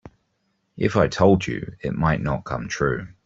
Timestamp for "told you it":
1.07-1.93